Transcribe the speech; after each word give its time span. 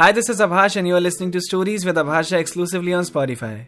Hi, 0.00 0.06
this 0.12 0.28
is 0.28 0.40
Abhash 0.40 0.74
and 0.76 0.88
you 0.88 0.94
are 0.94 1.00
listening 1.00 1.30
to 1.30 1.40
Stories 1.40 1.84
with 1.86 1.98
Abhasha 1.98 2.38
exclusively 2.44 2.94
on 2.94 3.04
Spotify. 3.04 3.58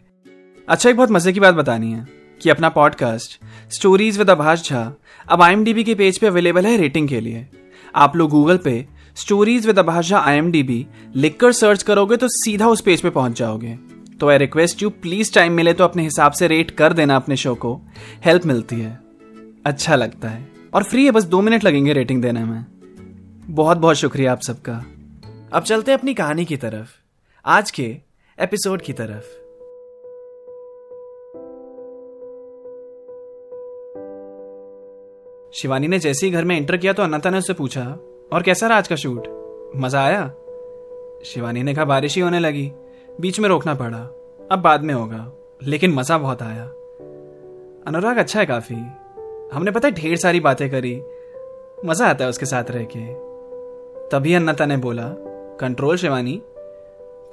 अच्छा 0.69 0.89
एक 0.89 0.95
बहुत 0.97 1.11
मज़े 1.11 1.33
की 1.33 1.39
बात 1.39 1.55
बतानी 1.55 1.91
है 1.91 2.07
कि 2.41 2.49
अपना 2.49 2.69
podcast 2.69 3.39
stories 3.71 4.17
with 4.17 4.29
Abhash 4.29 4.69
Jha 4.69 4.93
अब 5.29 5.41
आईएमडीबी 5.41 5.83
के 5.83 5.95
पेज 5.95 6.17
पे 6.17 6.27
अवेलेबल 6.27 6.65
है 6.65 6.77
रेटिंग 6.77 7.07
के 7.09 7.19
लिए। 7.19 7.47
आप 7.95 8.15
लोग 8.15 8.29
गूगल 8.29 8.57
पे 8.57 8.85
stories 9.15 9.67
with 9.67 9.79
Abhash 9.79 10.09
Jha 10.09 10.17
I 10.17 10.85
लिखकर 11.15 11.51
सर्च 11.51 11.83
करोगे 11.83 12.17
तो 12.17 12.27
सीधा 12.29 12.67
उस 12.67 12.81
पेज 12.81 13.01
पे 13.01 13.09
पहुँच 13.09 13.39
जाओगे। 13.39 13.77
तो 14.19 14.29
I 14.29 14.37
request 14.37 14.83
you 14.83 14.89
please 14.89 15.33
time 15.33 15.53
मिले 15.53 15.73
तो 15.73 15.83
अपने 15.83 16.03
हिसाब 16.03 16.31
से 16.31 16.47
रेट 16.47 16.71
कर 16.71 16.93
देना 16.93 17.15
अपने 17.15 17.37
शो 17.37 17.55
को। 17.55 17.81
हेल्प 18.25 18.45
मिलती 18.45 18.75
है। 18.75 18.99
अच्छा 19.65 19.95
लगता 19.95 20.29
है। 20.29 20.47
और 20.73 20.83
फ्री 20.83 21.05
है 21.05 21.11
बस 21.11 21.23
दो 21.23 21.41
मिनट 21.41 21.63
लगेंगे 21.63 21.93
रेटिंग 21.93 22.21
देने 22.21 22.43
में। 22.43 22.65
बहुत 23.49 23.77
बहुत 23.77 23.95
शुक्रिया 23.95 24.31
आप 24.31 24.41
सबका। 24.41 24.85
अब 25.53 25.63
चलते 25.63 25.91
अपनी 25.91 26.13
कहानी 26.13 26.45
की 26.45 26.57
तरफ़। 26.57 26.87
आज 27.45 27.71
के 27.71 27.97
एपिसोड 28.39 28.81
की 28.81 28.93
तरफ़। 28.93 29.23
शिवानी 35.53 35.87
ने 35.87 35.99
जैसे 35.99 36.25
ही 36.25 36.31
घर 36.31 36.43
में 36.43 36.57
एंटर 36.57 36.77
किया 36.77 36.93
तो 36.93 37.03
अन्नता 37.03 37.29
ने 37.29 37.37
उससे 37.37 37.53
पूछा, 37.53 37.85
और 38.33 38.43
कैसा 38.43 38.67
रहा 38.67 38.77
आज 38.77 38.87
का 38.87 38.95
शूट? 38.95 39.27
मज़ा 39.75 40.05
आया? 40.05 40.27
शिवानी 41.25 41.63
ने 41.63 41.75
कहा, 41.75 41.85
बारिश 41.85 42.15
ही 42.15 42.21
होने 42.21 42.39
लगी। 42.39 42.71
बीच 43.21 43.39
में 43.39 43.49
रोकना 43.49 43.75
पड़ा। 43.75 43.99
अब 44.51 44.59
बाद 44.59 44.81
में 44.81 44.93
होगा। 44.93 45.31
लेकिन 45.63 45.93
मज़ा 45.93 46.17
बहुत 46.17 46.41
आया। 46.41 46.63
अनुराग 47.87 48.17
अच्छा 48.17 48.39
है 48.39 48.45
काफ़ी। 48.45 48.75
हमने 49.53 49.71
पता 49.71 49.87
है 49.87 49.93
ढेर 49.93 50.17
सारी 50.17 50.39
बातें 50.39 50.69
करी। 50.69 51.01
मज़ा 51.85 52.07
आता 52.07 52.23
है 52.23 52.29
उसके 52.29 52.45
साथ 52.45 52.63
रह 52.69 52.83
के। 52.83 53.27
तभी 54.09 54.33
अन्नता 54.33 54.65
ने 54.65 54.77
बोला 54.77 55.26
कंट्रोल 55.59 55.97
शिवानी, 55.97 56.41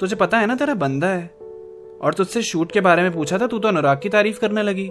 तुझे 0.01 0.17
पता 0.17 0.39
है 0.39 0.47
ना 0.47 0.55
तेरा 0.55 0.75
बंदा 0.75 1.07
है? 1.07 1.31
और 2.03 2.15
तुझसे 2.15 2.43
शूट 2.43 2.73
के 2.73 2.81
बारे 2.81 3.03
में 3.03 3.13
पूछा 3.13 3.39
था, 3.39 3.47
तू 3.47 3.59
तो 3.59 3.69
अनुराग 3.69 4.01
की 4.03 4.09
तारीफ़ 4.09 4.41
करने 4.41 4.63
लगी। 4.63 4.89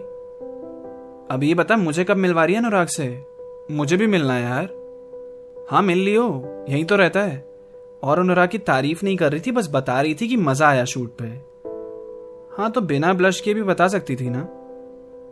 अब 1.31 1.39
ये 1.44 1.54
बता, 1.54 1.78
मुझे 1.78 2.04
कब 2.04 2.17
मिलवा 2.17 2.45
रही 2.45 2.56
है 2.56 2.61
अनुराग 2.61 2.88
से? 2.88 3.26
मुझे 3.72 3.98
भी 3.98 4.08
मिलना 4.08 4.34
है 4.34 4.44
यार। 4.44 4.70
हाँ 5.70 5.81
मिल 5.81 5.98
लियो, 5.98 6.44
यही 6.70 6.84
तो 6.84 6.95
रहता 6.95 7.20
है। 7.20 7.50
और 8.04 8.20
अनुराग 8.20 8.50
की 8.50 8.58
तारीफ़ 8.58 9.00
नहीं 9.04 9.17
कर 9.17 9.31
रही 9.31 9.42
थी, 9.42 9.52
बस 9.52 9.70
बता 9.72 10.02
रही 10.02 10.16
थी 10.22 10.28
कि 10.28 10.38
मज़ा 10.38 10.67
आया 10.67 10.86
शूट 10.86 11.11
पे। 11.22 11.26
हाँ 12.58 12.72
तो 12.72 12.81
बिना 12.81 13.14
ब्लश 13.14 13.42
के 13.42 13.54
भी 13.54 13.64
बता 13.64 13.88
सकती 13.88 14.16
थी 14.16 14.30
ना? 14.30 14.42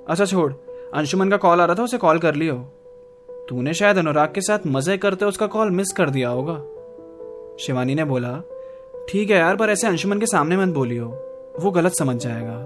अच्छा 0.07 0.25
छोड़, 0.25 0.53
अंशुमन 0.93 1.29
का 1.29 1.37
कॉल 1.37 1.61
आ 1.61 1.65
रहा 1.65 1.75
था, 1.75 1.83
उसे 1.83 1.97
कॉल 1.97 2.19
कर 2.19 2.35
लियो। 2.35 2.55
तूने 3.49 3.73
शायद 3.73 3.97
अनुराग 3.97 4.31
के 4.35 4.41
साथ 4.41 4.59
मज़े 4.67 4.97
करते 4.97 5.25
उसका 5.25 5.47
कॉल 5.47 5.69
मिस 5.69 5.91
कर 5.91 6.09
दिया 6.09 6.29
होगा। 6.29 6.63
शिवानी 7.61 7.95
ने 7.95 8.03
बोला, 8.03 8.41
ठीक 9.09 9.29
है 9.29 9.37
यार, 9.37 9.55
पर 9.55 9.69
ऐसे 9.69 9.87
अंशुमन 9.87 10.19
के 10.19 10.25
सामने 10.25 10.57
मत 10.57 10.73
बोलियो। 10.73 11.07
वो 11.59 11.71
गलत 11.71 11.91
समझ 11.91 12.15
जाएगा। 12.17 12.57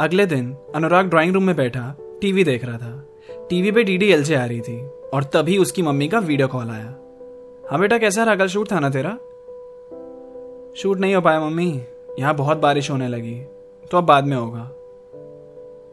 अगले 0.00 0.26
दिन, 0.26 0.56
अनुराग 0.74 1.06
ड्राइंग 1.06 1.34
रूम 1.34 1.44
में 1.44 1.56
बैठा 1.56 1.94
टीवी 2.20 2.44
देख 2.44 2.64
रहा 2.64 2.78
था। 2.78 3.06
टीवी 3.50 3.72
पे 3.72 3.82
डीडी 3.82 4.12
एल 4.12 4.34
आ 4.36 4.44
रही 4.44 4.60
थी, 4.60 4.80
और 5.14 5.24
तभी 5.24 5.58
उसकी 5.58 5.82
मम्मी 5.82 6.08
का 6.08 6.18
वीडियो 6.18 6.48
कॉल 6.48 6.70
आया। 6.70 6.94
हाँ 7.70 7.80
बेटा, 7.80 7.98
कैसा 7.98 8.24
रहा? 8.24 8.36
कल 8.36 8.46
शूट 8.46 8.70
था 8.72 8.80
ना 8.80 8.90
तेरा? 8.90 9.10
शूट 10.76 10.98
नहीं 10.98 11.14
हो 11.14 11.20
पाया 11.20 11.40
मम्मी। 11.40 11.84
यहाँ 12.18 12.34
बहुत 12.34 12.58
बारिश 12.58 12.90
होने 12.90 13.08
लगी 13.08 13.40
तो 13.90 13.98
अब 13.98 14.04
बाद 14.04 14.24
में 14.24 14.36
होगा। 14.36 14.70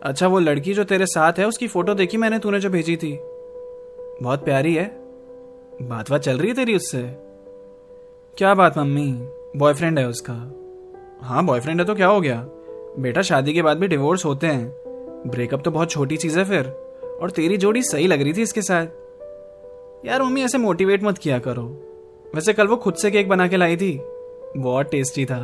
अच्छा 0.03 0.27
वो 0.27 0.39
लड़की 0.39 0.73
जो 0.73 0.83
तेरे 0.83 1.05
साथ 1.05 1.33
है, 1.33 1.47
उसकी 1.47 1.67
फ़ोटो 1.67 1.93
देखी 1.93 2.17
मैंने, 2.17 2.39
तूने 2.39 2.59
जो 2.59 2.69
भेजी 2.69 2.95
थी। 2.97 3.17
बहुत 4.21 4.43
प्यारी 4.45 4.73
है। 4.75 4.85
बात 5.81 6.09
बात 6.11 6.21
चल 6.21 6.37
रही 6.37 6.47
है 6.47 6.55
तेरी 6.55 6.75
उससे? 6.75 7.26
क्या 8.37 8.53
बात 8.53 8.77
मम्मी? 8.77 9.27
बॉयफ्रेंड 9.57 9.99
है 9.99 10.07
उसका। 10.07 10.33
हाँ 11.21 11.45
बॉयफ्रेंड 11.45 11.79
है 11.79 11.85
तो 11.85 11.95
क्या 11.95 12.07
हो 12.07 12.21
गया? 12.21 12.45
बेटा, 12.99 13.21
शादी 13.21 13.53
के 13.53 13.61
बाद 13.61 13.77
भी 13.77 13.87
डिवोर्स 13.87 14.25
होते 14.25 14.47
हैं। 14.47 14.69
ब्रेकअप 15.27 15.61
तो 15.65 15.71
बहुत 15.71 15.91
छोटी 15.91 16.17
चीज़ 16.17 16.39
है 16.39 16.45
फिर। 16.45 16.65
और 17.21 17.31
तेरी 17.31 17.57
जोड़ी 17.57 17.83
सही 17.83 18.07
लग 18.07 18.21
रही 18.21 18.33
थी 18.33 18.41
इसके 18.41 18.61
साथ। 18.61 18.85
यार, 20.05 20.21
मम्मी, 20.21 20.41
ऐसे 20.41 20.57
मोटिवेट 20.57 21.03
मत 21.03 21.17
किया 21.17 21.39
करो। 21.39 21.63
वैसे 22.35 22.53
कल 22.53 22.67
वो 22.67 22.75
खुद 22.75 22.93
से 22.93 23.11
केक 23.11 23.29
बना 23.29 23.47
के 23.47 23.57
लाई 23.57 23.77
थी। 23.77 24.01
बहुत 24.57 24.85
टेस्टी 24.91 25.25
था। 25.25 25.39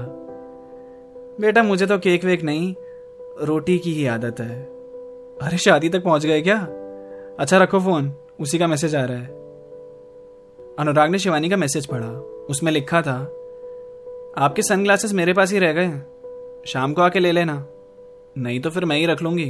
बेटा, 1.40 1.64
मुझे 1.64 1.86
तो 1.86 1.98
केक 1.98 2.24
वेक 2.24 2.44
नहीं, 2.44 2.76
रोटी 3.42 3.80
की 3.80 3.94
ही 3.94 4.06
आदत 4.06 4.40
है। 4.40 4.64
अरे, 5.42 5.58
शादी 5.58 5.90
तक 5.90 6.04
पहुँच 6.04 6.26
गए 6.26 6.42
क्या? 6.42 6.68
अच्छा 7.40 7.58
रखो 7.58 7.80
फ़ोन 7.80 8.14
उसी 8.40 8.60
का 8.60 8.68
मैसेज 8.68 8.96
आ 8.96 9.06
रहा 9.06 9.18
है। 9.18 9.43
अनुराग 10.80 11.10
ने 11.10 11.20
शिवानी 11.20 11.50
का 11.50 11.58
मैसेज 11.58 11.86
पढ़ा। 11.86 12.08
उसमें 12.50 12.72
लिखा 12.72 13.02
था, 13.02 13.16
आपके 14.38 14.62
सनग्लासेस 14.62 15.14
मेरे 15.14 15.34
पास 15.34 15.52
ही 15.52 15.60
रह 15.60 15.74
गए 15.74 15.92
शाम 16.68 16.94
को 16.94 17.02
आके 17.02 17.20
ले 17.20 17.32
लेना। 17.32 17.66
नहीं 18.38 18.60
तो 18.60 18.70
फिर 18.70 18.86
मैं 18.86 18.98
ही 18.98 19.06
रख 19.06 19.22
लूँगी। 19.22 19.50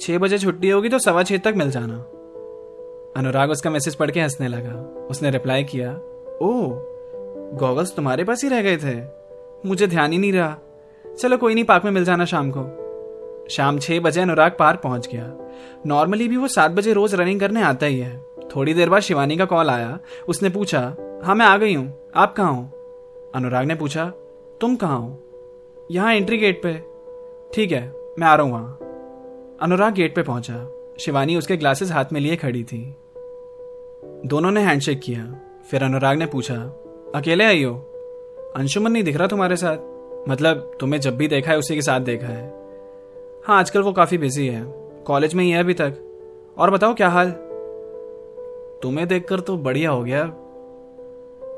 छह 0.00 0.18
बजे 0.18 0.38
छुट्टी 0.38 0.70
होगी 0.70 0.88
तो 0.88 0.98
सवा 0.98 1.22
छह 1.22 1.38
तक 1.38 1.54
मिल 1.56 1.70
जाना। 1.70 1.94
अनुराग 3.16 3.50
उसका 3.50 3.70
मैसेज 3.70 3.94
पढ़ 3.94 4.10
के 4.10 4.20
हंसने 4.20 4.48
लगा। 4.48 4.74
उसने 5.10 5.30
रिप्लाई 5.30 5.64
किया 5.64 5.92
ओ 6.42 6.52
गॉगल्स 7.58 7.94
तुम्हारे 7.96 8.24
पास 8.24 8.42
ही 8.44 8.48
रह 8.48 8.62
गए 8.62 8.76
थे। 8.76 8.96
मुझे 9.68 9.86
ध्यान 9.86 10.12
ही 10.12 10.18
नहीं 10.18 10.32
रहा। 10.32 10.56
चलो 11.04 11.36
कोई 11.36 11.54
नहीं 11.54 11.64
पार्क 11.64 11.84
में 11.84 11.92
मिल 11.92 12.04
जाना 12.04 12.24
शाम 12.24 12.52
को। 12.56 12.68
शाम 13.50 13.78
छह 13.78 14.00
बजे 14.00 14.20
अनुराग 14.20 14.56
पार्क 14.58 14.80
पहुँच 14.80 15.08
गया। 15.12 15.32
नॉर्मली 15.86 16.28
भी 16.28 16.36
वो 16.36 16.48
सात 16.48 16.70
बजे 16.70 16.92
रोज 16.92 17.14
रनिंग 17.14 17.40
करने 17.40 17.62
आता 17.62 17.86
ही 17.86 17.98
है। 17.98 18.31
थोड़ी 18.56 18.74
देर 18.74 18.90
बाद 18.90 19.02
शिवानी 19.02 19.36
का 19.36 19.44
कॉल 19.44 19.70
आया। 19.70 19.98
उसने 20.28 20.48
पूछा 20.50 20.80
हाँ 21.24 21.34
मैं 21.34 21.46
आ 21.46 21.56
गई 21.56 21.74
हूँ। 21.74 22.10
आप 22.14 22.34
कहा 22.36 22.46
हो? 22.46 22.62
अनुराग 23.34 23.66
ने 23.66 23.74
पूछा, 23.74 24.04
तुम 24.60 24.76
कहाँ 24.76 24.98
हो? 24.98 25.18
यहाँ 25.90 26.14
एंट्री 26.14 26.36
गेट 26.38 26.62
पे। 26.62 26.72
ठीक 27.54 27.72
है, 27.72 27.94
मैं 28.18 28.26
आ 28.26 28.34
रहा 28.34 28.46
हूँ 28.46 28.52
वहाँ। 28.52 28.78
अनुराग 29.62 29.94
गेट 29.94 30.14
पे 30.14 30.22
पहुँचा। 30.22 30.66
शिवानी 31.00 31.36
उसके 31.36 31.56
ग्लासेस 31.56 31.92
हाथ 31.92 32.04
में 32.12 32.20
लिए 32.20 32.36
खड़ी 32.36 32.64
थी। 32.64 32.96
दोनों 34.26 34.50
ने 34.50 34.60
हैंडशेक 34.60 35.00
किया। 35.00 35.24
फिर 35.70 35.82
अनुराग 35.82 36.16
ने 36.16 36.26
पूछा, 36.26 36.54
अकेले 37.14 37.44
आई 37.44 37.62
हो? 37.62 37.74
अंशुमन 38.56 38.92
नहीं 38.92 39.02
दिख 39.02 39.16
रहा 39.16 39.26
तुम्हारे 39.26 39.56
साथ? 39.56 39.78
मतलब 40.28 40.76
तुम्हें 40.80 41.00
जब 41.00 41.16
भी 41.16 41.28
देखा 41.28 41.52
है, 41.52 41.58
उसी 41.58 41.74
के 41.74 41.82
साथ 41.82 42.00
देखा 42.00 42.26
है? 42.26 42.44
हाँ 43.46 43.58
आजकल 43.58 43.82
वो 43.82 43.92
काफ़ी 43.92 44.18
बिज़ी 44.18 44.46
है। 44.46 44.64
कॉलेज 45.06 45.34
में 45.34 45.44
ही 45.44 45.50
है 45.50 45.60
अभी 45.60 45.74
तक। 45.74 45.94
और 46.58 46.70
बताओ, 46.70 46.94
क्या 46.94 47.08
हाल? 47.08 47.34
तुम्हें 48.82 49.08
देखकर 49.08 49.40
तो 49.40 49.56
बढ़िया 49.56 49.90
हो 49.90 50.04
गया। 50.04 50.24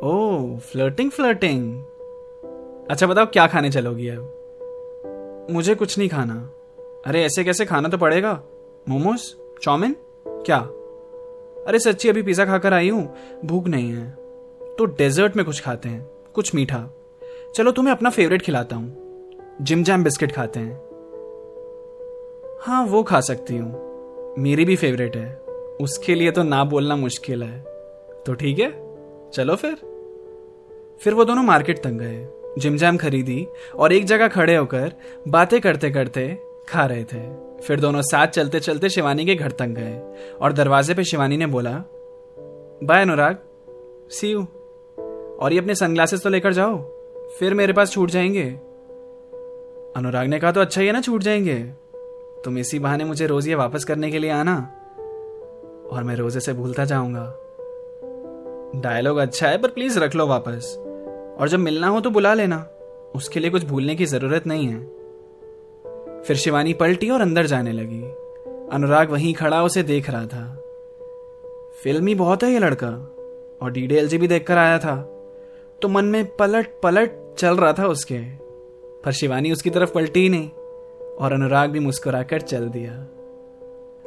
ओ 0.02 0.56
फ्लर्टिंग 0.56 1.10
फ्लर्टिंग 1.10 1.84
अच्छा 2.90 3.06
बताओ, 3.06 3.26
क्या 3.26 3.46
खाने 3.46 3.70
चलोगी 3.70 4.08
अब? 4.08 5.46
मुझे 5.50 5.74
कुछ 5.74 5.98
नहीं 5.98 6.08
खाना। 6.08 6.50
अरे, 7.06 7.24
ऐसे 7.24 7.44
कैसे 7.44 7.64
खाना 7.64 7.88
तो 7.88 7.98
पड़ेगा? 7.98 8.42
मोमोज? 8.88 9.34
Chow mein? 9.62 9.96
क्या? 10.28 10.58
अरे, 11.66 11.78
सच्ची, 11.78 12.08
अभी 12.08 12.22
पिज्जा 12.22 12.44
खाकर 12.44 12.72
आई 12.72 12.88
हूँ। 12.88 13.14
भूख 13.44 13.66
नहीं 13.66 13.90
है। 13.90 14.10
तो 14.78 14.84
डेजर्ट 14.84 15.36
में 15.36 15.46
कुछ 15.46 15.62
खाते 15.62 15.88
हैं। 15.88 16.10
कुछ 16.34 16.54
मीठा। 16.54 16.94
चलो, 17.54 17.70
तुम्हें 17.70 17.94
अपना 17.94 18.10
फेवरेट 18.10 18.42
खिलाता 18.42 18.76
हूँ। 18.76 18.96
जिम 19.62 19.84
जैम 19.84 20.04
बिस्किट 20.04 20.32
खाते 20.32 20.60
हैं। 20.60 20.76
हाँ 22.60 22.86
वो 22.86 23.02
खा 23.02 23.20
सकती 23.20 23.56
हूँ। 23.56 23.84
मेरी 24.38 24.64
भी 24.64 24.76
फेवरेट 24.76 25.16
है। 25.16 25.43
उसके 25.80 26.14
लिए 26.14 26.30
तो 26.30 26.42
ना 26.42 26.64
बोलना 26.64 26.96
मुश्किल 26.96 27.42
है। 27.42 27.58
तो 28.26 28.34
ठीक 28.34 28.58
है, 28.58 28.70
चलो 29.30 29.56
फिर। 29.56 29.74
फिर 31.00 31.14
वो 31.14 31.24
दोनों 31.24 31.42
मार्केट 31.42 31.82
तक 31.82 31.90
गए 31.90 32.26
जिम 32.58 32.76
जैम 32.76 32.96
खरीदी 32.96 33.46
और 33.74 33.92
एक 33.92 34.04
जगह 34.04 34.28
खड़े 34.28 34.56
होकर 34.56 34.92
बातें 35.28 35.60
करते 35.60 35.90
करते 35.90 36.26
खा 36.68 36.84
रहे 36.86 37.04
थे। 37.04 37.22
फिर 37.60 37.80
दोनों 37.80 38.02
साथ 38.02 38.26
चलते 38.26 38.60
चलते 38.60 38.88
शिवानी 38.88 39.24
के 39.24 39.34
घर 39.34 39.50
तक 39.50 39.66
गए 39.66 40.00
और 40.40 40.52
दरवाजे 40.52 40.94
पे 40.94 41.04
शिवानी 41.04 41.36
ने 41.36 41.46
बोला, 41.46 41.72
बाय 42.84 43.02
अनुराग 43.02 43.38
सी 44.10 44.30
यू 44.30 44.42
और 45.40 45.52
ये 45.52 45.58
अपने 45.58 45.74
सनग्लासेस 45.74 46.22
तो 46.22 46.30
लेकर 46.30 46.52
जाओ, 46.52 46.76
फिर 47.38 47.54
मेरे 47.54 47.72
पास 47.72 47.92
छूट 47.92 48.10
जाएँगे। 48.10 48.44
अनुराग 49.96 50.26
ने 50.26 50.38
कहा 50.38 50.52
तो 50.52 50.60
अच्छा 50.60 50.80
ही 50.80 50.86
है 50.86 50.92
ना 50.92 51.00
छूट 51.00 51.22
जाएँगे। 51.22 51.58
तुम 52.44 52.58
इसी 52.58 52.78
बहाने 52.78 53.04
मुझे 53.04 53.26
रोज 53.26 53.48
ये 53.48 53.54
वापस 53.54 53.84
करने 53.84 54.10
के 54.10 54.18
लिए 54.18 54.30
आना। 54.30 54.56
और 55.90 56.04
मैं 56.04 56.16
रोज़े 56.16 56.40
से 56.40 56.52
भूलता 56.52 56.84
जाऊँगा। 56.84 57.34
डायलॉग 58.76 59.16
अच्छा 59.16 59.48
है, 59.48 59.58
पर 59.58 59.68
प्लीज़ 59.68 59.98
रख 59.98 60.14
लो 60.14 60.26
वापस। 60.26 60.76
और 61.40 61.48
जब 61.48 61.58
मिलना 61.58 61.88
हो 61.88 62.00
तो 62.00 62.10
बुला 62.10 62.34
लेना। 62.34 62.68
उसके 63.14 63.40
लिए 63.40 63.50
कुछ 63.50 63.64
भूलने 63.64 63.94
की 63.94 64.06
ज़रूरत 64.06 64.46
नहीं 64.46 64.66
है। 64.66 64.80
फिर 66.22 66.36
शिवानी 66.36 66.72
पलटी 66.72 67.10
और 67.10 67.20
अंदर 67.20 67.46
जाने 67.46 67.72
लगी। 67.72 68.02
अनुराग 68.72 69.10
वहीं 69.10 69.34
खड़ा 69.34 69.62
उसे 69.62 69.82
देख 69.82 70.10
रहा 70.10 70.26
था। 70.26 70.60
फिल्मी 71.82 72.14
बहुत 72.14 72.42
है 72.42 72.50
ये 72.50 72.58
लड़का, 72.58 72.90
और 73.62 73.70
डीडीएलजी 73.70 74.18
भी 74.18 74.28
देखकर 74.28 74.58
आया 74.58 74.78
था। 74.78 74.96
तो 75.82 75.88
मन 75.88 76.04
में 76.04 76.36
पलट 76.36 76.66
पलट 76.82 77.34
चल 77.38 77.56
रहा 77.56 77.72
था 77.72 77.86
उसके। 77.86 78.20
पर 79.04 79.12
शिवानी 79.12 79.52
उसकी 79.52 79.70
तरफ़ 79.70 79.92
पलटी 79.92 80.20
ही 80.20 80.28
नहीं, 80.28 80.50
और 81.16 81.32
अनुराग 81.32 81.70
भी 81.70 81.78
मुस्कुराकर 81.78 82.40
चल 82.40 82.68
दिया। 82.68 83.06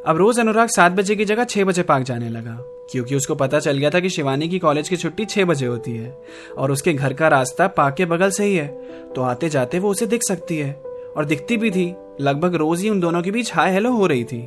अब 0.07 0.18
रोज 0.18 0.39
अनुराग 0.39 0.69
सात 0.69 0.92
बजे 0.92 1.15
की 1.15 1.25
जगह 1.25 1.44
छह 1.44 1.63
बजे 1.65 1.83
पार्क 1.83 2.04
जाने 2.06 2.27
लगा, 2.30 2.51
क्योंकि 2.92 3.15
उसको 3.15 3.36
पता 3.36 3.59
चल 3.59 3.77
गया 3.77 3.89
था 3.89 4.00
कि 4.00 4.09
शिवानी 4.09 4.48
की 4.50 4.59
कॉलेज 4.59 4.89
की 4.89 4.98
छुट्टी 4.98 5.25
छह 5.25 5.45
बजे 5.45 5.65
होती 5.65 5.92
है 5.92 6.12
और 6.57 6.71
उसके 6.71 6.94
घर 6.94 7.13
का 7.13 7.27
रास्ता 7.27 7.68
पार्क 7.68 7.95
के 7.95 8.06
बगल 8.06 8.30
से 8.30 8.45
ही 8.45 8.56
है 8.56 8.68
तो 9.15 9.21
आते 9.21 9.50
जाते 9.50 9.80
वो 9.80 9.89
उसे 9.89 10.06
दिख 10.06 10.24
सकती 10.24 10.57
है। 10.57 10.71
और 11.18 11.25
दिखती 11.25 11.57
भी 11.57 11.71
थी, 11.71 11.94
लगभग 12.21 12.56
रोज 12.56 12.81
ही 12.81 12.89
उन 12.89 13.00
दोनों 13.00 13.21
के 13.21 13.31
बीच 13.31 13.54
हाय 13.54 13.71
हेलो 13.71 13.92
हो 13.92 14.07
रही 14.07 14.24
थी। 14.24 14.42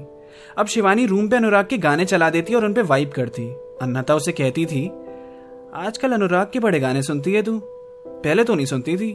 अब 0.59 0.67
शिवानी 0.67 1.07
रूम 1.07 1.29
पे 1.29 1.37
अनुराग 1.37 1.67
के 1.67 1.79
गाने 1.79 2.05
चला 2.05 2.31
देती 2.31 2.55
और 2.55 2.65
उनपे 2.65 2.83
वाइप 2.83 3.13
करती। 3.13 3.43
अन्नता 3.83 4.15
उसे 4.15 4.33
कहती 4.33 4.67
थी, 4.67 4.87
आजकल 5.77 6.13
अनुराग 6.13 6.51
के 6.53 6.61
बड़े 6.61 6.81
गाने 6.81 7.03
सुनती 7.03 7.33
है 7.33 7.43
तू? 7.43 7.59
पहले 7.65 8.45
तो 8.45 8.55
नहीं 8.55 8.67
सुनती 8.67 8.97
थी। 8.97 9.13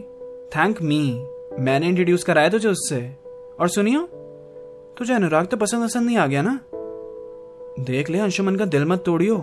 थैंक 0.56 0.82
मी, 0.82 1.02
मैंने 1.60 1.88
इंट्रोड्यूस 1.88 2.24
कराया 2.24 2.50
तुझे 2.50 2.70
उससे। 2.70 3.06
और 3.60 3.70
सुनियो? 3.70 4.08
तुझे 4.98 5.14
अनुराग 5.14 5.46
तो 5.46 5.58
पसंद 5.58 5.84
पसंद 5.84 6.06
नहीं 6.06 6.18
आ 6.18 6.28
गया 6.28 6.42
ना? 6.42 6.60
देख 7.84 8.10
ले, 8.10 8.20
अंशुमन 8.20 8.56
का 8.56 8.66
दिल 8.66 8.86
मत 8.86 9.04
तोड़ियो। 9.06 9.38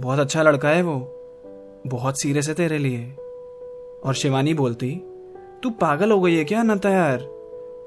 बहुत 0.00 0.18
अच्छा 0.18 0.42
लड़का 0.42 0.68
है 0.68 0.82
वो। 0.82 1.10
बहुत 1.86 2.22
सीरियस 2.22 2.48
है 2.48 2.54
तेरे 2.54 2.78
लिए। 2.78 3.16
और 4.04 4.14
शिवानी 4.14 4.54
बोलती, 4.54 5.02
तू 5.62 5.70
पागल 5.70 6.10
हो 6.10 6.20
गई 6.20 6.34
है 6.34 6.44
क्या 6.44 6.62
नता 6.62 6.90
यार? 6.90 7.18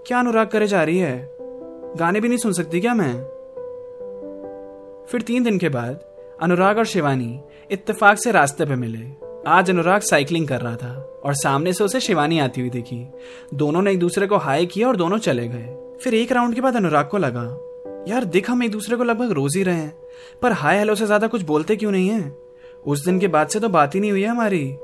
क्या 0.08 0.20
अनुराग 0.20 0.48
करे 0.48 0.68
जा 0.68 0.84
रही 0.84 0.98
है? 0.98 1.38
गाने 1.96 2.20
भी 2.20 2.28
नहीं 2.28 2.38
सुन 2.38 2.54
सकती 2.54 2.82
क्या 2.82 2.94
मैं? 2.94 3.14
फिर 5.06 5.22
तीन 5.22 5.44
दिन 5.44 5.58
के 5.58 5.70
बाद, 5.70 6.00
अनुराग 6.42 6.78
और 6.78 6.86
शिवानी 6.86 7.42
इत्तेफाक 7.72 8.18
से 8.18 8.32
रास्ते 8.32 8.66
पे 8.66 8.76
मिले। 8.76 9.28
आज 9.48 9.70
अनुराग 9.70 10.02
साइकिलिंग 10.02 10.48
कर 10.48 10.62
रहा 10.62 10.76
था, 10.76 11.22
और 11.26 11.34
सामने 11.34 11.74
से 11.74 11.84
उसे 11.84 12.00
शिवानी 12.00 12.40
आती 12.40 12.62
हुई 12.62 12.70
दिखी। 12.70 13.08
दोनों 13.54 13.82
ने 13.82 13.92
एक 13.92 14.00
दूसरे 14.00 14.28
को 14.28 14.38
हाई 14.38 14.66
किया 14.66 14.88
और 14.88 14.96
दोनों 14.96 15.18
चले 15.18 15.48
गए। 15.48 15.84
फिर 16.00 16.14
एक 16.14 16.32
राउंड 16.32 16.56
के 16.56 16.62
बाद 16.62 16.76
अनुराग 16.76 17.08
को 17.08 17.18
लगा, 17.18 17.44
यार 18.08 18.26
दिख, 18.26 18.50
हम 18.50 18.64
एक 18.64 18.72
दूसरे 18.72 18.98
को 18.98 19.04
लगभग 19.04 19.32
रोज 19.32 19.56
ही 19.58 19.64
रहे 19.64 19.76
हैं, 19.76 19.94
पर 20.42 20.52
हाय 20.54 20.78
हेलो 20.78 20.96
से 20.96 21.06
ज़्यादा 21.06 21.28
कुछ 21.28 21.42
बोलते 21.44 21.76
क्यों 21.76 21.92
नहीं 21.92 22.10
है? 22.10 22.36
उस 22.86 23.06
दिन 23.06 23.20
के 23.20 23.28
बाद 23.28 23.48
से 23.48 23.60
तो 23.60 23.70
बात 23.70 23.96
ही 23.96 24.00
नहीं 24.00 24.12
हुई 24.12 24.22
है 24.22 24.28
हमारी। 24.28 24.78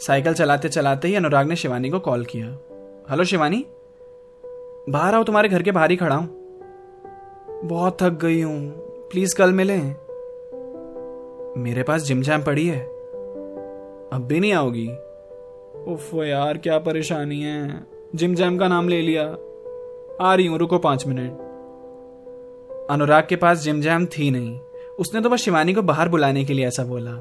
साइकिल 0.00 0.34
चलाते 0.34 0.68
चलाते 0.68 1.08
ही 1.08 1.14
अनुराग 1.14 1.48
ने 1.48 1.56
शिवानी 1.56 1.90
को 1.90 1.98
कॉल 2.00 2.24
किया, 2.24 2.46
हेलो 3.10 3.24
शिवानी, 3.24 3.64
बाहर 4.88 5.14
आओ, 5.14 5.24
तुम्हारे 5.24 5.48
घर 5.48 5.62
के 5.62 5.72
बाहर 5.72 5.90
ही 5.90 5.96
खड़ा 5.96 6.14
हूँ। 6.14 6.28
बहुत 7.64 7.96
थक 8.02 8.18
गई 8.22 8.40
हूँ 8.40 9.08
प्लीज़ 9.10 9.34
कल 9.36 9.52
मिले। 9.52 9.78
मेरे 11.58 11.82
पास 11.82 12.02
जिम 12.02 12.22
जैम 12.22 12.42
पड़ी 12.42 12.66
है, 12.66 12.80
अब 14.12 14.26
भी 14.28 14.40
नहीं 14.40 14.52
आओगी? 14.52 14.88
उफ 15.88 16.10
यार, 16.16 16.58
क्या 16.58 16.78
परेशानी 16.80 17.40
है। 17.42 17.86
जिम 18.14 18.34
जैम 18.34 18.58
का 18.58 18.68
नाम 18.68 18.88
ले 18.88 19.00
लिया 19.02 19.24
आ 20.20 20.34
रही 20.34 20.46
हूँ, 20.46 20.58
रुको 20.58 20.78
पाँच 20.78 21.06
मिनट। 21.06 21.46
अनुराग 22.90 23.26
के 23.28 23.36
पास 23.36 23.58
जिम 23.58 23.80
जैम 23.80 24.06
थी 24.06 24.30
नहीं। 24.30 24.58
उसने 24.98 25.20
तो 25.20 25.28
बस 25.28 25.40
शिवानी 25.40 25.74
को 25.74 25.82
बाहर 25.82 26.08
बुलाने 26.08 26.44
के 26.44 26.52
लिए 26.52 26.66
ऐसा 26.66 26.84
बोला। 26.84 27.12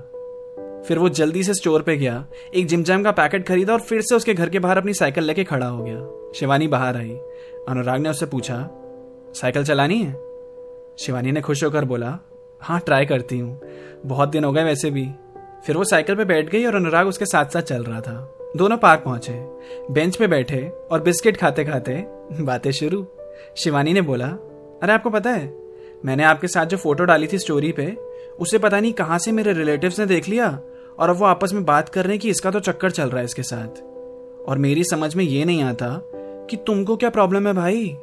फिर 0.87 0.99
वो 0.99 1.09
जल्दी 1.09 1.43
से 1.43 1.53
स्टोर 1.53 1.81
पे 1.81 1.95
गया, 1.97 2.25
एक 2.55 2.67
जिम 2.67 2.83
जैम 2.83 3.03
का 3.03 3.11
पैकेट 3.11 3.47
खरीदा 3.47 3.73
और 3.73 3.79
फिर 3.79 4.01
से 4.01 4.15
उसके 4.15 4.33
घर 4.33 4.49
के 4.49 4.59
बाहर 4.59 4.77
अपनी 4.77 4.93
साइकिल 4.93 5.23
लेके 5.23 5.43
खड़ा 5.43 5.67
हो 5.67 5.83
गया। 5.83 6.31
शिवानी 6.35 6.67
बाहर 6.67 6.97
आई। 6.97 7.09
अनुराग 7.69 8.01
ने 8.01 8.09
उससे 8.09 8.25
पूछा, 8.25 8.69
साइकिल 9.35 9.63
चलानी 9.63 10.01
है? 10.01 10.11
शिवानी 10.99 11.31
ने 11.31 11.41
खुश 11.41 11.63
होकर 11.63 11.85
बोला 11.85 12.17
हाँ 12.61 12.79
ट्राई 12.79 13.05
करती 13.05 13.39
हूँ। 13.39 13.59
बहुत 14.05 14.29
दिन 14.29 14.43
हो 14.43 14.51
गए 14.51 14.63
वैसे 14.63 14.91
भी। 14.91 15.07
फिर 15.65 15.77
वो 15.77 15.83
साइकिल 15.83 16.15
पे 16.15 16.25
बैठ 16.25 16.49
गई 16.49 16.65
और 16.65 16.75
अनुराग 16.75 17.07
उसके 17.07 17.25
साथ 17.25 17.45
साथ 17.45 17.61
चल 17.61 17.83
रहा 17.83 18.01
था। 18.01 18.36
दोनों 18.55 18.77
पार्क 18.77 19.01
पहुँचे। 19.01 19.45
बेंच 19.91 20.15
पे 20.15 20.27
बैठे 20.27 20.71
और 20.91 21.01
बिस्किट 21.01 21.37
खाते 21.37 21.65
खाते 21.65 22.05
बातें 22.41 22.71
शुरू। 22.71 23.07
शिवानी 23.57 23.93
ने 23.93 24.01
बोला, 24.01 24.27
अरे, 24.83 24.91
आपको 24.93 25.09
पता 25.09 25.29
है, 25.29 25.55
मैंने 26.05 26.23
आपके 26.23 26.47
साथ 26.47 26.65
जो 26.65 26.77
फ़ोटो 26.77 27.03
डाली 27.03 27.27
थी 27.33 27.37
स्टोरी 27.37 27.71
पे, 27.71 27.97
उसे 28.39 28.57
पता 28.57 28.79
नहीं 28.79 28.93
कहाँ 28.93 29.19
से 29.19 29.31
मेरे 29.31 29.53
रिलेटिव्स 29.53 29.99
ने 29.99 30.05
देख 30.05 30.29
लिया 30.29 30.61
और 30.99 31.09
अब 31.09 31.15
वो 31.15 31.25
आपस 31.25 31.53
में 31.53 31.65
बात 31.65 31.89
कर 31.89 32.03
रहे 32.03 32.13
हैं 32.13 32.19
कि 32.19 32.29
इसका 32.29 32.51
तो 32.51 32.59
चक्कर 32.59 32.91
चल 32.91 33.09
रहा 33.09 33.19
है 33.19 33.25
इसके 33.25 33.43
साथ। 33.43 33.83
और 34.49 34.57
मेरी 34.57 34.83
समझ 34.83 35.15
में 35.15 35.23
ये 35.23 35.45
नहीं 35.45 35.63
आता 35.63 36.01
कि 36.49 36.57
तुमको 36.57 36.97
क्या 36.97 37.09
प्रॉब्लम 37.09 37.47
है 37.47 37.53
भाई? 37.53 37.97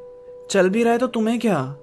चल 0.50 0.68
भी 0.68 0.82
रहा 0.82 0.92
है 0.92 0.98
तो 0.98 1.06
तुम्हें 1.06 1.38
क्या? 1.38 1.76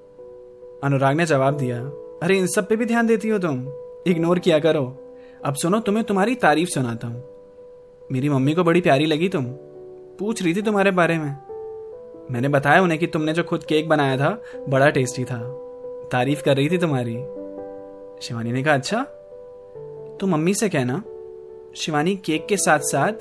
अनुराग 0.83 1.15
ने 1.15 1.25
जवाब 1.25 1.57
दिया, 1.57 1.77
अरे, 2.23 2.37
इन 2.37 2.47
सब 2.47 2.67
पे 2.67 2.75
भी 2.75 2.85
ध्यान 2.85 3.07
देती 3.07 3.29
हो 3.29 3.39
तुम। 3.39 3.67
इग्नोर 4.07 4.39
किया 4.39 4.59
करो। 4.59 5.15
अब 5.45 5.53
सुनो, 5.53 5.79
तुम्हें 5.79 6.05
तुम्हारी 6.05 6.35
तारीफ़ 6.35 6.69
सुनाता 6.69 7.07
हूँ। 7.07 7.30
मेरी 8.11 8.29
मम्मी 8.29 8.53
को 8.53 8.63
बड़ी 8.63 8.81
प्यारी 8.81 9.05
लगी 9.05 9.29
तुम। 9.29 9.45
पूछ 10.19 10.43
रही 10.43 10.53
थी 10.55 10.61
तुम्हारे 10.61 10.91
बारे 10.91 11.17
में। 11.17 11.35
मैंने 12.31 12.47
बताया 12.47 12.81
उन्हें 12.81 12.99
कि 12.99 13.07
तुमने 13.07 13.33
जो 13.33 13.43
खुद 13.43 13.63
केक 13.63 13.89
बनाया 13.89 14.17
था, 14.17 14.41
बड़ा 14.69 14.89
टेस्टी 14.89 15.23
था। 15.23 15.39
तारीफ़ 16.11 16.43
कर 16.43 16.55
रही 16.55 16.69
थी 16.69 16.77
तुम्हारी। 16.77 17.13
शिवानी 18.21 18.51
ने 18.51 18.63
कहा 18.63 18.73
अच्छा 18.73 19.03
तो 20.19 20.27
मम्मी 20.27 20.53
से 20.53 20.69
कहना, 20.69 21.03
शिवानी 21.75 22.15
केक 22.15 22.45
के 22.45 22.57
साथ 22.57 22.79
साथ 22.79 23.13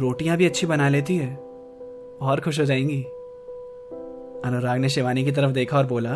रोटियाँ 0.00 0.36
भी 0.36 0.46
अच्छी 0.46 0.66
बना 0.66 0.88
लेती 0.88 1.16
है, 1.16 1.36
और 2.20 2.40
खुश 2.44 2.60
हो 2.60 2.64
जाएँगी। 2.64 3.02
अनुराग 4.44 4.78
ने 4.78 4.88
शिवानी 4.88 5.24
की 5.24 5.32
तरफ़ 5.32 5.50
देखा 5.50 5.78
और 5.78 5.86
बोला, 5.86 6.14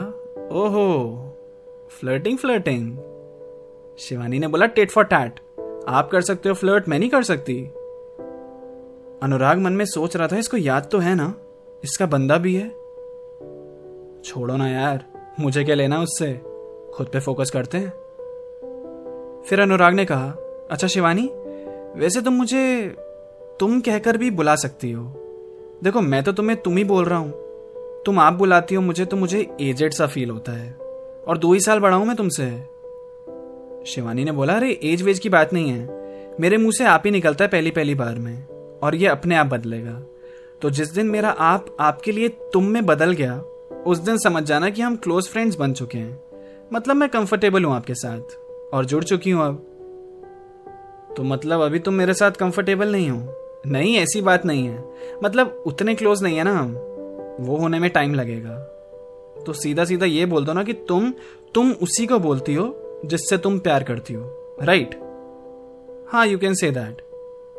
ओहो 0.53 1.19
फ्लर्टिंग 1.91 2.39
फ्लर्टिंग 2.39 2.97
शिवानी 3.99 4.39
ने 4.39 4.49
बोला 4.49 4.67
टेट 4.67 4.91
फॉर 4.91 5.05
टैट 5.05 5.41
आप 5.88 6.11
कर 6.11 6.20
सकते 6.20 6.49
हो 6.49 6.55
फ्लर्ट 6.55 6.88
मैं 6.88 6.99
नहीं 6.99 7.11
कर 7.11 7.23
सकती। 7.23 7.62
अनुराग 9.23 9.58
मन 9.58 9.73
में 9.73 9.85
सोच 9.85 10.17
रहा 10.17 10.29
था, 10.29 10.37
इसको 10.37 10.56
याद 10.56 10.88
तो 10.93 10.99
है 10.99 11.14
ना? 11.14 11.35
इसका 11.85 12.06
बंदा 12.06 12.38
भी 12.38 12.55
है। 12.55 12.69
छोड़ो 14.23 14.56
ना 14.56 14.69
यार, 14.69 15.05
मुझे 15.40 15.64
क्या 15.64 15.75
लेना 15.75 16.00
उससे? 16.00 16.32
खुद 16.94 17.06
पे 17.06 17.20
फोकस 17.20 17.50
करते 17.50 17.79
हैं। 17.79 17.90
फिर 19.43 19.61
अनुराग 19.61 19.94
ने 19.94 20.05
कहा 20.05 20.31
अच्छा 20.70 20.87
शिवानी, 20.87 21.31
वैसे 21.96 22.20
तुम 22.20 22.35
मुझे 22.35 22.96
तुम 23.61 23.81
कहकर 23.81 24.17
भी 24.17 24.31
बुला 24.31 24.56
सकती 24.56 24.93
हो। 24.93 25.05
देखो, 25.85 26.00
मैं 26.00 26.23
तो 26.23 26.32
तुम्हें 26.32 26.62
तुम 26.62 26.76
ही 26.76 26.85
बोल 26.85 27.05
रहा 27.05 27.19
हूँ। 27.19 27.32
तुम 28.06 28.19
आप 28.19 28.32
बुलाती 28.32 28.75
हो 28.75 28.82
मुझे 28.82 29.05
तो 29.05 29.17
मुझे 29.17 29.56
एजेड 29.61 29.93
सा 29.93 30.06
फील 30.06 30.31
होता 30.31 30.52
है। 30.52 30.73
और 31.29 31.38
दो 31.38 31.52
ही 31.52 31.61
साल 31.61 31.81
बड़ा 31.81 31.96
हूँ 31.96 32.06
मैं 32.06 32.17
तुमसे। 32.17 32.77
शिवानी 33.86 34.25
ने 34.25 34.32
बोला, 34.32 34.54
अरे, 34.54 34.80
एज 34.84 35.02
वेज 35.02 35.19
की 35.19 35.28
बात 35.28 35.52
नहीं 35.52 35.70
है। 35.70 35.98
मेरे 36.40 36.56
मुँह 36.56 36.72
से 36.72 36.84
आप 36.84 37.02
ही 37.04 37.10
निकलता 37.10 37.44
है 37.44 37.50
पहली 37.50 37.70
पहली 37.70 37.94
बार 37.94 38.14
में, 38.14 38.44
और 38.82 38.94
ये 38.94 39.06
अपने 39.06 39.36
आप 39.36 39.46
बदलेगा। 39.46 40.02
तो 40.62 40.70
जिस 40.70 40.90
दिन 40.90 41.06
मेरा 41.06 41.28
आप, 41.28 41.76
आपके 41.80 42.12
लिए 42.12 42.28
तुम 42.28 42.64
में 42.64 42.86
बदल 42.86 43.12
गया, 43.12 43.38
उस 43.86 43.98
दिन 43.98 44.19
समझ 44.19 44.42
जाना 44.42 44.70
कि 44.70 44.82
हम 44.82 44.96
क्लोज 44.96 45.28
फ्रेंड्स 45.28 45.56
बन 45.56 45.72
चुके 45.72 45.98
हैं। 45.98 46.20
मतलब 46.72 46.96
मैं 46.96 47.08
कंफर्टेबल 47.08 47.64
हूँ 47.64 47.75
आपके 47.75 47.94
साथ, 47.94 48.20
और 48.75 48.84
जुड़ 48.84 49.04
चुकी 49.04 49.30
हूँ 49.30 49.46
अब। 49.46 49.54
तो 51.16 51.22
मतलब 51.22 51.60
अभी 51.60 51.78
तुम 51.78 51.94
मेरे 51.94 52.14
साथ 52.14 52.30
कंफर्टेबल 52.30 52.92
नहीं 52.92 53.10
हो? 53.10 53.34
नहीं, 53.66 53.97
ऐसी 53.97 54.20
बात 54.20 54.47
नहीं 54.47 54.66
है। 54.66 54.85
मतलब 55.25 55.62
उतने 55.66 55.94
क्लोज 55.94 56.23
नहीं 56.23 56.37
है 56.37 56.44
ना 56.44 56.58
हम। 56.58 56.73
वो 57.40 57.56
होने 57.56 57.78
में 57.78 57.90
टाइम 57.90 58.14
लगेगा। 58.14 58.54
तो 59.47 59.52
सीधा 59.52 59.85
सीधा 59.85 60.06
ये 60.06 60.26
बोल 60.26 60.44
दो 60.44 60.52
ना 60.52 60.64
कि 60.64 60.73
तुम 60.73 61.12
तुम 61.54 61.73
उसी 61.73 62.06
को 62.06 62.18
बोलती 62.18 62.54
हो 62.54 62.85
जिससे 63.05 63.38
तुम 63.38 63.59
प्यार 63.59 63.83
करती 63.83 64.14
हो। 64.14 64.57
राइट 64.62 64.95
हाँ 66.09 66.26
यू 66.26 66.38
कैन 66.38 66.55
से 66.55 66.71
दैट 66.71 67.02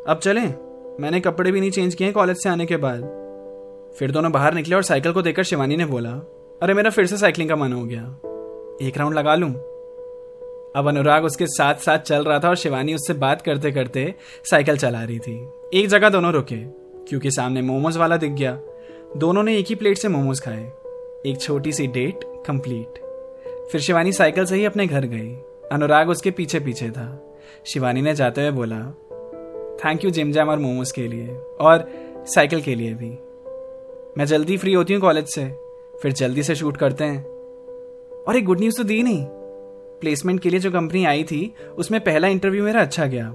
अब 0.08 0.18
चलें। 0.18 0.54
मैंने 1.00 1.20
कपड़े 1.20 1.52
भी 1.52 1.60
नहीं 1.60 1.70
चेंज 1.70 1.94
किए 1.94 2.12
कॉलेज 2.12 2.42
से 2.42 2.48
आने 2.48 2.66
के 2.66 2.76
बाद। 2.76 3.00
फिर 3.98 4.10
दोनों 4.10 4.32
बाहर 4.32 4.54
निकले 4.54 4.76
और 4.76 4.82
साइकिल 4.82 5.12
को 5.12 5.22
देखकर 5.22 5.42
शिवानी 5.42 5.76
ने 5.76 5.84
बोला, 5.84 6.10
अरे, 6.62 6.74
मेरा 6.74 6.90
फिर 6.90 7.06
से 7.06 7.16
साइकिलिंग 7.16 7.50
का 7.50 7.56
मन 7.56 7.72
हो 7.72 7.84
गया। 7.84 8.02
एक 8.88 8.92
राउंड 8.96 9.14
लगा 9.14 9.34
लूँ? 9.34 9.50
अब 10.76 10.88
अनुराग 10.88 11.24
उसके 11.24 11.46
साथ 11.46 11.74
साथ 11.74 11.98
चल 11.98 12.24
रहा 12.24 12.38
था 12.38 12.48
और 12.48 12.56
शिवानी 12.56 12.94
उससे 12.94 13.12
बात 13.12 13.42
करते 13.42 13.72
करते 13.72 14.14
साइकिल 14.44 14.76
चला 14.76 15.04
रही 15.04 15.18
थी। 15.18 15.48
एक 15.74 15.88
जगह 15.88 16.08
दोनों 16.08 16.32
रुके, 16.32 16.56
क्योंकि 17.08 17.30
सामने 17.30 17.62
मोमोज 17.62 17.96
वाला 17.96 18.16
दिख 18.16 18.32
गया। 18.32 18.60
दोनों 19.16 19.42
ने 19.42 19.58
एक 19.58 19.66
ही 19.66 19.74
प्लेट 19.74 19.98
से 19.98 20.08
मोमोज 20.08 20.40
खाए। 20.40 20.72
एक 21.26 21.34
छोटी 21.40 21.72
सी 21.72 21.86
डेट 21.86 22.20
कंप्लीट 22.46 22.99
फिर 23.72 23.80
शिवानी 23.80 24.12
साइकिल 24.12 24.44
से 24.44 24.56
ही 24.56 24.64
अपने 24.64 24.86
घर 24.86 25.04
गई। 25.04 25.34
अनुराग 25.72 26.08
उसके 26.08 26.30
पीछे 26.30 26.60
पीछे 26.60 26.90
था। 26.90 27.36
शिवानी 27.66 28.02
ने 28.02 28.14
जाते 28.14 28.40
हुए 28.40 28.50
बोला 28.50 28.78
थैंक 29.84 30.04
यू 30.04 30.10
जिम 30.10 30.32
जैम 30.32 30.48
और 30.48 30.58
मोमोज 30.58 30.92
के 30.92 31.08
लिए, 31.08 31.28
और 31.60 31.88
साइकिल 32.26 32.60
के 32.60 32.74
लिए 32.74 32.94
भी। 32.94 33.10
मैं 34.18 34.24
जल्दी 34.24 34.56
फ्री 34.56 34.72
होती 34.72 34.92
हूँ 34.92 35.00
कॉलेज 35.00 35.26
से। 35.26 35.44
फिर 36.02 36.12
जल्दी 36.12 36.42
से 36.42 36.54
शूट 36.54 36.76
करते 36.76 37.04
हैं। 37.04 37.24
और 38.28 38.36
एक 38.36 38.44
गुड 38.44 38.60
न्यूज़ 38.60 38.76
तो 38.76 38.84
दी 38.84 39.02
नहीं। 39.02 39.26
प्लेसमेंट 40.00 40.40
के 40.40 40.50
लिए 40.50 40.60
जो 40.60 40.70
कंपनी 40.70 41.04
आई 41.04 41.22
थी, 41.22 41.54
उसमें 41.78 42.00
पहला 42.00 42.28
इंटरव्यू 42.28 42.64
मेरा 42.64 42.80
अच्छा 42.80 43.06
गया। 43.06 43.34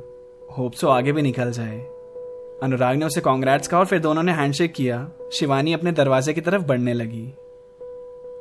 होप 0.58 0.74
सो 0.74 0.88
आगे 0.88 1.12
भी 1.12 1.22
निकल 1.22 1.52
जाए। 1.52 1.80
अनुराग 2.64 2.98
ने 2.98 3.06
उसे 3.06 3.22
कांग्रेट्स 3.22 3.68
कहा 3.68 3.80
और 3.80 3.86
फिर 3.86 4.00
दोनों 4.00 4.24
ने 4.24 4.32
हैंडशेक 4.32 4.74
किया। 4.74 5.12
शिवानी 5.34 5.74
अपने 5.74 5.92
दरवाजे 5.92 6.34
की 6.34 6.42
तरफ़ 6.42 6.64
बढ़ने 6.64 6.94
लगी। 6.94 7.34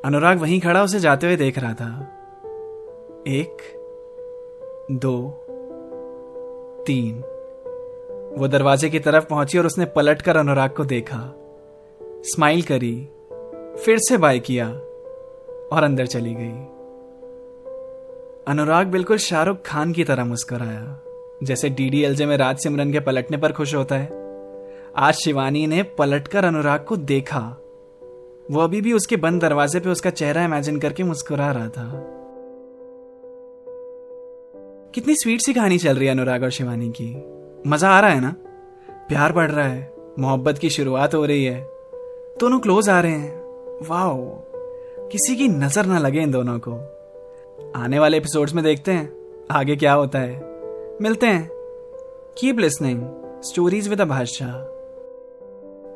अनुराग 0.04 0.38
वहीं 0.38 0.60
खड़ा 0.60 0.82
उसे 0.82 1.00
जाते 1.00 1.26
हुए 1.26 1.36
देख 1.36 1.58
रहा 1.58 1.74
था। 1.74 2.08
एक, 3.28 3.56
दो, 4.90 5.46
तीन। 6.86 7.18
वो 8.38 8.48
दरवाजे 8.48 8.90
की 8.90 8.98
तरफ़ 8.98 9.24
पहुँची 9.24 9.58
और 9.58 9.66
उसने 9.66 9.84
पलटकर 9.84 10.36
अनुराग 10.36 10.70
को 10.70 10.84
देखा। 10.84 11.34
स्माइल 12.02 12.62
करी, 12.62 13.08
फिर 13.84 13.98
से 13.98 14.16
बाय 14.16 14.38
किया 14.38 14.68
और 15.72 15.82
अंदर 15.82 16.06
चली 16.06 16.34
गई। 16.34 16.64
अनुराग 18.48 18.86
बिल्कुल 18.86 19.16
शाहरुख 19.16 19.62
खान 19.66 19.92
की 19.92 20.04
तरह 20.04 20.24
मुस्कुराया, 20.24 21.00
जैसे 21.42 21.68
डीडीएलजे 21.68 22.26
में 22.26 22.36
राज 22.36 22.58
सिमरन 22.58 22.92
के 22.92 23.00
पलटने 23.00 23.36
पर 23.36 23.52
खुश 23.52 23.74
होता 23.74 23.96
है। 23.96 24.08
आज 24.96 25.14
शिवानी 25.14 25.66
ने 25.66 25.82
पलटकर 25.82 26.44
अनुराग 26.44 26.84
को 26.84 26.96
देखा। 26.96 27.56
वो 28.50 28.60
अभी 28.60 28.80
भी 28.80 28.92
उसके 28.92 29.16
बंद 29.16 29.40
दरवाजे 29.40 29.80
पे 29.80 29.90
उसका 29.90 30.10
चेहरा 30.10 30.44
इमेजिन 30.44 30.78
करके 30.78 31.02
मुस्कुरा 31.02 31.50
रहा 31.50 31.68
था। 31.68 31.90
कितनी 34.94 35.14
स्वीट 35.14 35.40
सी 35.40 35.54
कहानी 35.54 35.78
चल 35.78 35.96
रही 35.96 36.06
है 36.06 36.12
अनुराग 36.12 36.42
और 36.42 36.50
शिवानी 36.50 36.88
की। 36.90 37.14
मज़ा 37.66 37.90
आ 37.90 38.00
रहा 38.00 38.10
है 38.10 38.20
ना? 38.20 38.34
प्यार 39.08 39.32
बढ़ 39.32 39.50
रहा 39.50 39.66
है, 39.66 39.94
मोहब्बत 40.18 40.58
की 40.58 40.70
शुरुआत 40.70 41.14
हो 41.14 41.24
रही 41.24 41.44
है। 41.44 41.60
दोनों 42.40 42.58
क्लोज 42.60 42.88
आ 42.88 43.00
रहे 43.00 43.12
हैं। 43.12 43.78
वाओ 43.88 44.18
किसी 45.08 45.36
की 45.36 45.48
नज़र 45.48 45.86
ना 45.86 45.98
लगे 45.98 46.20
इन 46.20 46.30
दोनों 46.30 46.58
को। 46.58 46.72
आने 47.76 47.98
वाले 47.98 48.16
एपिसोड्स 48.16 48.54
में 48.54 48.64
देखते 48.64 48.92
हैं, 48.92 49.12
आगे 49.50 49.76
क्या 49.76 49.92
होता 49.92 50.18
है। 50.18 50.36
मिलते 51.02 51.26
हैं। 51.26 51.48
Keep 52.38 52.58
listening 52.58 53.02
stories 53.42 53.88
with 53.88 54.00
Abhash 54.04 54.46